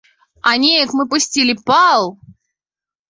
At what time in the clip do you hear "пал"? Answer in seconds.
1.71-2.11